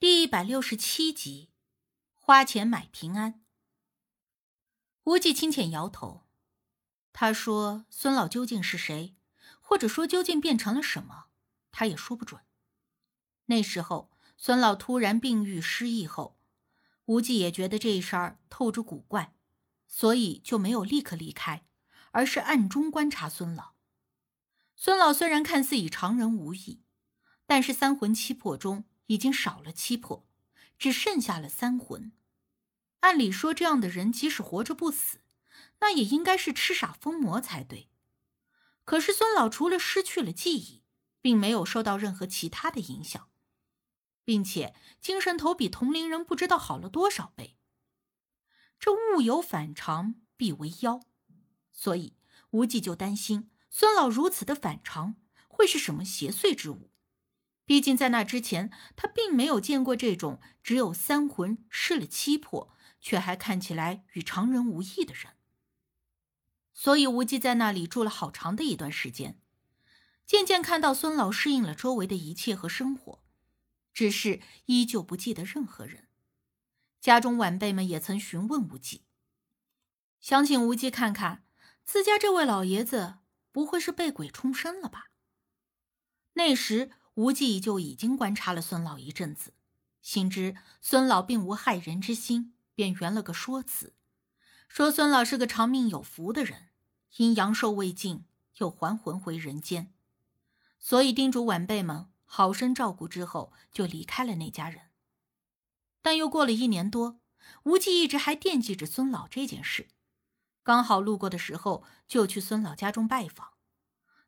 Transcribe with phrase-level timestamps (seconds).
[0.00, 1.50] 第一百六十七集，
[2.14, 3.42] 花钱买平安。
[5.04, 6.26] 无忌轻浅摇头，
[7.12, 9.14] 他说：“孙老究竟是谁，
[9.60, 11.26] 或者说究竟变成了什么，
[11.70, 12.42] 他也说不准。”
[13.46, 16.38] 那时候，孙老突然病愈失忆后，
[17.06, 19.34] 无忌也觉得这事儿透着古怪，
[19.86, 21.64] 所以就没有立刻离开，
[22.10, 23.74] 而是暗中观察孙老。
[24.76, 26.82] 孙老虽然看似与常人无异，
[27.46, 28.84] 但是三魂七魄中。
[29.06, 30.26] 已经少了七魄，
[30.78, 32.12] 只剩下了三魂。
[33.00, 35.18] 按理说，这样的人即使活着不死，
[35.80, 37.88] 那也应该是痴傻疯魔才对。
[38.84, 40.82] 可是孙老除了失去了记忆，
[41.20, 43.28] 并没有受到任何其他的影响，
[44.24, 47.56] 并且精神头比同龄人不知道好了多少倍。
[48.78, 51.00] 这物有反常，必为妖，
[51.72, 52.16] 所以
[52.50, 55.16] 无忌就担心孙老如此的反常
[55.48, 56.90] 会是什么邪祟之物。
[57.66, 65.32] 毕竟在那之前，他并没有见过这种只有三魂失了七魄，却还看起来与常人无异的人。
[66.74, 69.40] 所以无忌在那里住了好长的一段时间，
[70.26, 73.24] 渐渐看到孙老适应了周围的一切和生活，
[73.94, 76.08] 只是依旧不记得任何人。
[77.00, 79.06] 家中晚辈们也曾询问无忌，
[80.20, 81.46] 想请无忌看看
[81.82, 83.20] 自家这位老爷子
[83.50, 85.06] 不会是被鬼冲身了吧？
[86.34, 86.90] 那时。
[87.14, 89.54] 无忌就已经观察了孙老一阵子，
[90.02, 93.94] 心知孙老并无害人之心，便圆了个说辞，
[94.68, 96.70] 说孙老是个长命有福的人，
[97.18, 98.24] 因阳寿未尽，
[98.56, 99.92] 又还魂回人间，
[100.80, 104.90] 所以叮嘱晚辈们好生照顾，之后就离开了那家人。
[106.02, 107.20] 但又过了一年多，
[107.62, 109.86] 无忌一直还惦记着孙老这件事，
[110.64, 113.50] 刚好路过的时候，就去孙老家中拜访，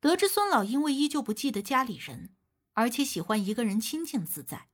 [0.00, 2.34] 得知孙老因为依旧不记得家里人。
[2.74, 4.68] 而且喜欢一个人清静自在，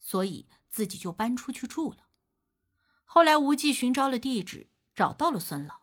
[0.00, 2.08] 所以自己就搬出去住了。
[3.04, 5.82] 后来无忌寻找了地址，找到了孙老，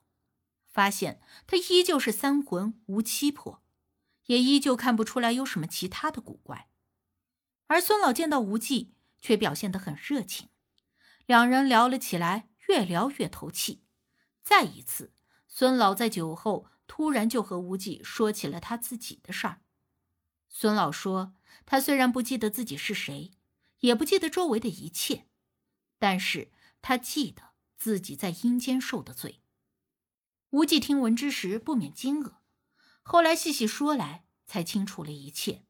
[0.68, 3.64] 发现他依旧是三魂无七魄，
[4.26, 6.70] 也依旧看不出来有什么其他的古怪。
[7.68, 10.50] 而孙老见到无忌，却表现得很热情，
[11.26, 13.84] 两人聊了起来，越聊越投气。
[14.44, 15.14] 再一次，
[15.48, 19.62] 孙老在酒后突然就和无忌说起了他自己的事儿。
[20.50, 21.34] 孙老说。
[21.66, 23.32] 他虽然不记得自己是谁，
[23.80, 25.28] 也不记得周围的一切，
[25.98, 26.52] 但是
[26.82, 29.42] 他记得自己在阴间受的罪。
[30.52, 32.36] 无忌听闻之时不免惊愕，
[33.02, 35.66] 后来细细说来，才清楚了一切。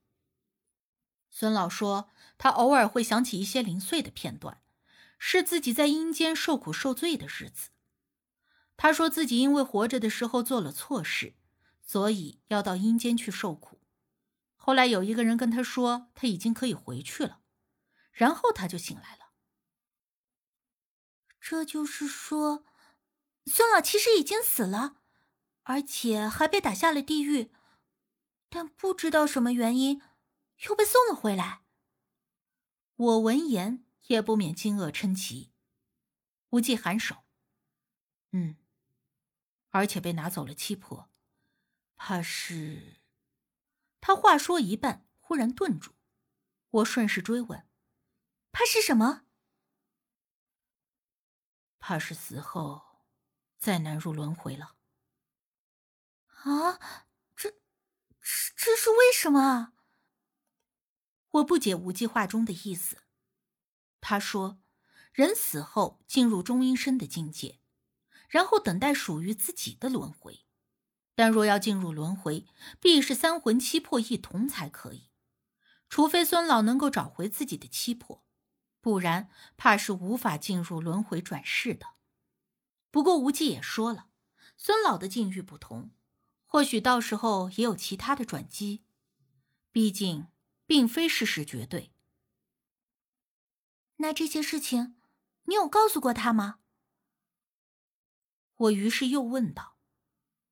[1.30, 4.62] 孙老说，他偶尔会想起一些零碎的片段，
[5.18, 7.70] 是自己在阴间受苦受罪的日子。
[8.76, 11.36] 他说自己因为活着的时候做了错事，
[11.82, 13.80] 所以要到阴间去受苦。
[14.66, 17.42] 后来有一个人跟他说他已经可以回去了，
[18.14, 19.34] 然后他就醒来了。
[21.42, 22.66] 这就是说，
[23.46, 25.02] 孙老其实已经死了，
[25.64, 27.52] 而且还被打下了地狱，
[28.48, 30.02] 但不知道什么原因
[30.70, 31.64] 又被送了回来。
[32.96, 35.52] 我闻言也不免惊愕称奇。
[36.52, 37.26] 无忌颔首，
[38.32, 38.56] 嗯，
[39.72, 41.10] 而且被拿走了七魄，
[41.98, 43.03] 怕是。
[44.06, 45.94] 他话说一半，忽然顿住。
[46.72, 47.66] 我顺势追问
[48.52, 49.24] ：“怕是什么？”
[51.80, 52.82] 怕是死后
[53.58, 54.76] 再难入轮回了。
[56.28, 57.58] 啊，这、这、
[58.58, 59.74] 这是为什么啊？
[61.30, 63.04] 我不解无忌话中的意思。
[64.02, 64.62] 他说
[65.14, 67.62] ：“人死后进入中阴身的境界，
[68.28, 70.46] 然后等待属于自己的轮回。”
[71.16, 72.46] 但若要进入轮回，
[72.80, 75.10] 必是三魂七魄一同才可以。
[75.90, 78.24] 除非孙老能够找回自己的七魄，
[78.82, 81.94] 不然怕是无法进入轮回转世的。
[82.90, 84.08] 不过无忌也说了，
[84.58, 85.92] 孙老的境遇不同，
[86.46, 88.84] 或许到时候也有其他的转机。
[89.72, 90.28] 毕竟，
[90.66, 91.92] 并非事事绝对。
[93.98, 94.96] 那这些事情，
[95.44, 96.60] 你有告诉过他吗？
[98.56, 99.73] 我于是又问道。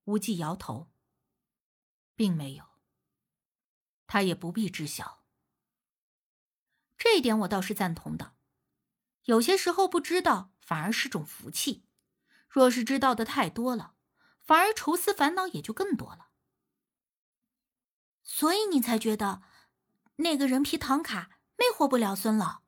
[0.06, 0.92] 无忌摇头，
[2.15, 2.65] 并没有。
[4.07, 5.24] 他也不必知晓。
[6.98, 8.36] 这一点我倒是赞同的。
[9.24, 11.86] 有些时候不知道反而是种福气，
[12.50, 13.95] 若是知道的太多了，
[14.42, 16.30] 反而愁思烦恼也就更多了。
[18.24, 19.44] 所以你才觉得
[20.18, 22.63] 那个人皮唐卡魅惑不了孙老。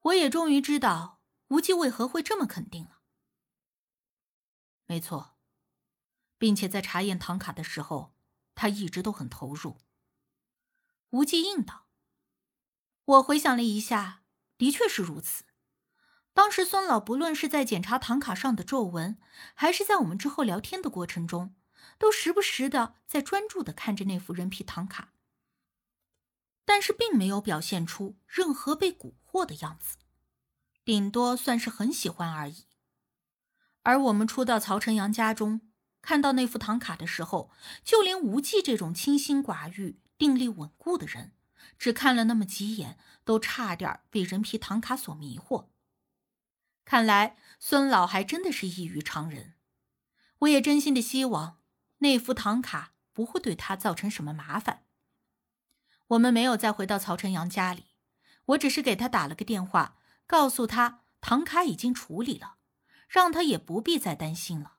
[0.00, 3.00] 我也终于知道无忌为何会这么肯定了。
[4.86, 5.33] 没错。
[6.38, 8.14] 并且在查验唐卡的时候，
[8.54, 9.78] 他一直都很投入。
[11.10, 11.86] 无忌应道
[13.04, 14.22] ：“我回想了一下，
[14.58, 15.44] 的确是如此。
[16.32, 19.18] 当时孙老不论是在检查唐卡上的皱纹，
[19.54, 21.54] 还是在我们之后聊天的过程中，
[21.98, 25.12] 都时不时的在专注的看着那副人皮唐卡，
[26.64, 29.96] 但是并没有表现出任何被蛊惑的样子，
[30.84, 32.66] 顶多算是很喜欢而已。
[33.82, 35.60] 而我们初到曹晨阳家中，
[36.04, 37.50] 看到那副唐卡的时候，
[37.82, 41.32] 就连无忌这种清心寡欲、定力稳固的人，
[41.78, 45.68] 只看了那么几眼，都差点被人皮唐卡所迷惑。
[46.84, 49.54] 看来孙老还真的是异于常人。
[50.40, 51.60] 我也真心的希望
[52.00, 54.84] 那副唐卡不会对他造成什么麻烦。
[56.08, 57.86] 我们没有再回到曹晨阳家里，
[58.44, 59.96] 我只是给他打了个电话，
[60.26, 62.56] 告诉他唐卡已经处理了。
[63.08, 64.73] 让他也不必再担心了。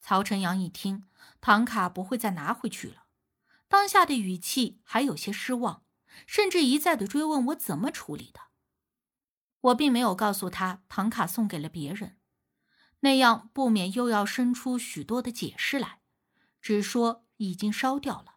[0.00, 1.08] 曹晨阳一听，
[1.40, 3.04] 唐卡不会再拿回去了，
[3.68, 5.84] 当下的语气还有些失望，
[6.26, 8.40] 甚至一再的追问我怎么处理的。
[9.60, 12.18] 我并没有告诉他唐卡送给了别人，
[13.00, 16.00] 那样不免又要生出许多的解释来，
[16.62, 18.36] 只说已经烧掉了。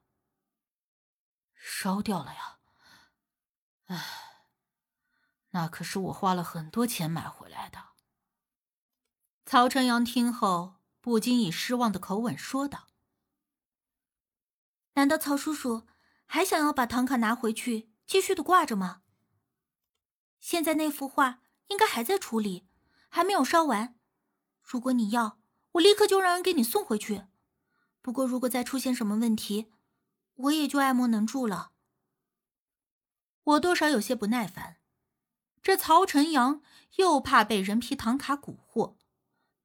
[1.56, 2.58] 烧掉了呀！
[3.86, 4.04] 唉，
[5.52, 7.90] 那可是我花了很多钱买回来的。
[9.46, 12.88] 曹晨阳听后，不禁以失望的口吻说道
[14.94, 15.88] ：“难道曹叔叔
[16.26, 19.02] 还想要把唐卡拿回去，继续的挂着吗？
[20.40, 22.68] 现在那幅画应该还在处理，
[23.10, 23.96] 还没有烧完。
[24.62, 25.40] 如果你要，
[25.74, 27.24] 我立刻就让人给你送回去。
[28.02, 29.72] 不过，如果再出现什么问题，
[30.36, 31.72] 我也就爱莫能助了。”
[33.44, 34.78] 我多少有些不耐烦，
[35.64, 36.62] 这曹晨阳
[36.98, 38.98] 又怕被人皮唐卡蛊惑。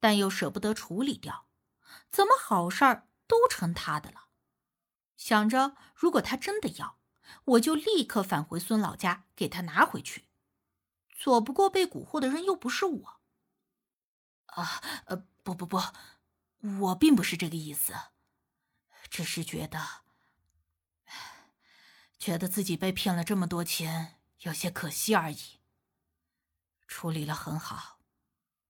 [0.07, 1.49] 但又舍不得处理掉，
[2.13, 4.29] 怎么好事儿都成他的了？
[5.17, 7.01] 想着，如果他真的要，
[7.45, 10.29] 我就立刻返回孙老家给他拿回去。
[11.11, 13.21] 左不过被蛊惑的人又不是我。
[14.45, 15.83] 啊，呃，不不不，
[16.83, 17.93] 我并不是这个意思，
[19.11, 20.05] 只是觉得，
[22.17, 25.59] 觉得自己被骗了这么多钱，有些可惜而已。
[26.87, 27.99] 处理了很好，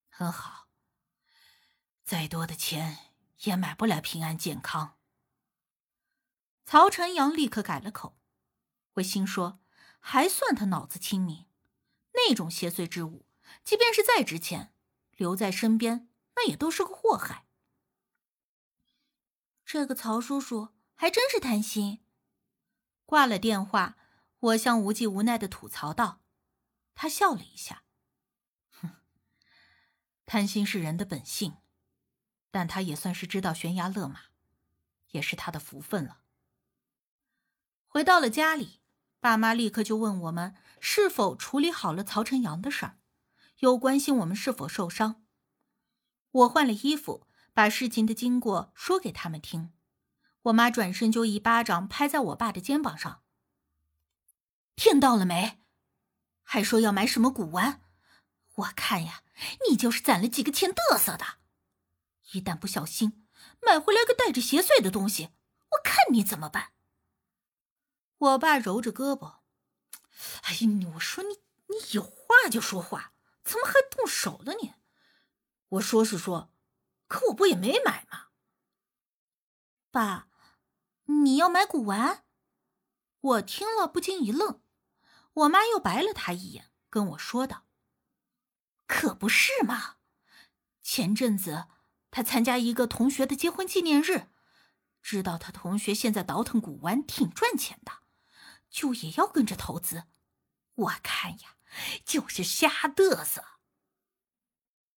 [0.08, 0.65] 很好。
[2.06, 4.96] 再多的钱也买不了平安健康。
[6.64, 8.16] 曹晨阳立刻改了口，
[8.94, 9.58] 我心说，
[9.98, 11.46] 还算他脑子清明。
[12.12, 13.26] 那种邪祟之物，
[13.64, 14.72] 即便是再值钱，
[15.16, 17.48] 留在身边那也都是个祸害。
[19.64, 22.04] 这个曹叔叔还真是贪心。
[23.04, 23.96] 挂了电话，
[24.38, 26.20] 我向无忌无奈的吐槽道，
[26.94, 27.82] 他笑了一下，
[28.70, 28.92] 哼，
[30.24, 31.56] 贪心是人的本性。
[32.56, 34.18] 但他也算是知道悬崖勒马，
[35.10, 36.22] 也是他的福分了。
[37.86, 38.80] 回到了家里，
[39.20, 42.98] 爸妈立刻就问我们是否处理好了曹晨阳的事儿，
[43.58, 45.26] 又关心我们是否受伤。
[46.30, 49.74] 我换了衣服，把事情的经过说给他们听。
[50.44, 53.22] 我妈转身就一巴掌拍在我爸的肩膀上
[54.76, 55.60] ：“听到了没？
[56.42, 57.82] 还说要买什么古玩？
[58.54, 59.22] 我看呀，
[59.68, 61.36] 你就是攒了几个钱嘚瑟的。”
[62.32, 63.26] 一旦不小心
[63.60, 65.30] 买回来个带着邪祟的东西，
[65.70, 66.72] 我看你怎么办！
[68.18, 69.40] 我爸揉着胳膊，
[70.42, 73.12] 哎呀，我说你，你有话就说话，
[73.44, 74.74] 怎么还动手了你？
[75.68, 76.52] 我说是说，
[77.06, 78.28] 可我不也没买吗？
[79.90, 80.28] 爸，
[81.04, 82.24] 你要买古玩？
[83.20, 84.62] 我听了不禁一愣，
[85.32, 87.66] 我妈又白了他一眼，跟我说道
[88.86, 89.96] ：“可不是嘛，
[90.82, 91.68] 前阵子……”
[92.16, 94.30] 他参加一个同学的结婚纪念日，
[95.02, 97.92] 知道他同学现在倒腾古玩挺赚钱的，
[98.70, 100.04] 就也要跟着投资。
[100.76, 101.56] 我看呀，
[102.06, 103.44] 就是瞎嘚瑟。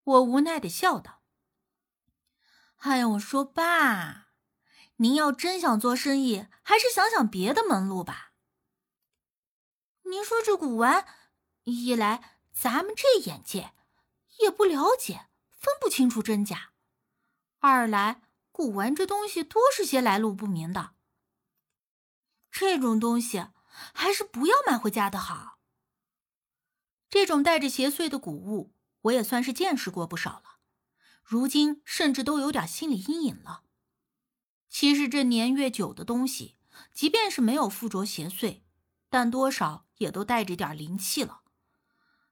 [0.01, 1.21] 我无奈的笑道
[2.87, 4.29] ：“哎呀，我说爸，
[4.95, 8.31] 您要真想做生意，还是想想别的门路吧。
[10.03, 11.05] 您说这古玩，
[11.65, 13.73] 一来咱们这眼界
[14.39, 16.67] 也不了解，分不清楚真假。”
[17.61, 18.21] 二来，
[18.53, 20.91] 古玩这东西多是些来路不明的，
[22.49, 23.47] 这种东西
[23.93, 25.59] 还是不要买回家的好。
[27.09, 30.59] 这种带着邪祟的古物，我也算是见识过不少了，
[31.21, 33.63] 如今甚至都有点心理阴影了。
[34.69, 36.57] 其实这年月久的东西，
[36.93, 38.61] 即便是没有附着邪祟，
[39.09, 41.41] 但多少也都带着点灵气了。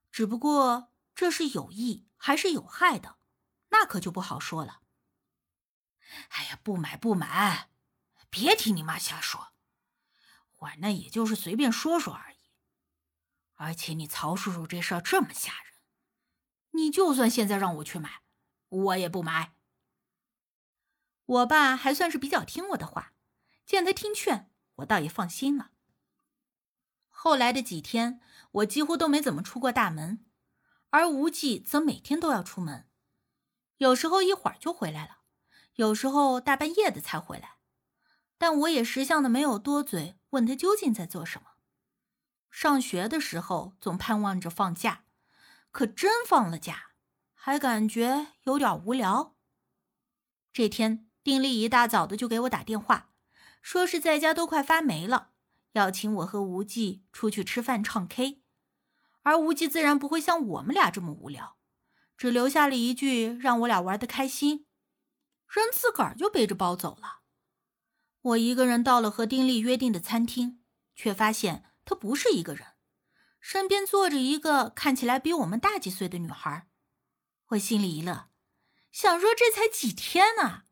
[0.10, 3.18] 只不过这是有益还是有害的，
[3.72, 4.84] 那可就不好说了。
[6.30, 7.70] 哎呀，不买不买，
[8.30, 9.54] 别听你妈瞎说，
[10.58, 12.38] 我那也就是随便说说而已。
[13.56, 15.74] 而且你曹叔叔这事儿这么吓人，
[16.72, 18.22] 你就算现在让我去买，
[18.70, 19.54] 我也不买。
[21.26, 23.14] 我爸还算是比较听我的话，
[23.66, 25.72] 见他听劝，我倒也放心了。
[27.08, 28.22] 后来的几天，
[28.52, 30.26] 我几乎都没怎么出过大门，
[30.92, 32.88] 而无忌则每天都要出门，
[33.78, 35.18] 有时候一会儿就回来了，
[35.78, 37.54] 有时候大半夜的才回来。
[38.38, 41.54] 但我也识相的没有多嘴，问他究竟在做什么。
[42.52, 45.06] 上学的时候总盼望着放假，
[45.72, 46.92] 可真放了假，
[47.34, 49.36] 还感觉有点无聊。
[50.54, 53.10] 这天，丁力一大早的就给我打电话，
[53.64, 55.30] 说是在家都快发霉了，
[55.72, 58.44] 要请我和无忌出去吃饭唱 K。
[59.24, 61.58] 而无忌自然不会像我们俩这么无聊，
[62.16, 64.67] 只留下了一句让我俩玩的开心，
[65.48, 67.22] 人自个儿就背着包走了。
[68.22, 70.62] 我一个人到了和丁力约定的餐厅，
[70.96, 72.74] 却发现他不是一个人，
[73.40, 76.68] 身边坐着一个看起来比我们大几岁的女孩。
[77.50, 78.30] 我心里一乐，
[78.92, 80.64] 想说这才几天呢，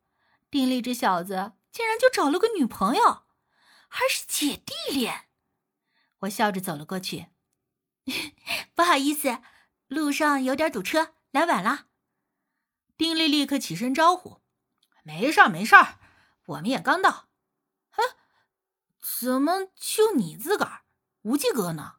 [0.51, 3.23] 丁力这小子竟然就找了个女朋友，
[3.87, 5.29] 还是姐弟恋。
[6.19, 7.27] 我笑着走了过去，
[8.75, 9.41] 不好意思，
[9.87, 11.87] 路上有点堵车，来晚了。
[12.97, 14.41] 丁力立刻起身招呼
[15.05, 15.99] ：“没事儿，没事儿，
[16.47, 17.27] 我们也刚到。”
[17.95, 18.03] 哎
[19.21, 20.81] 怎么就你自个儿？
[21.21, 21.97] 无忌哥呢？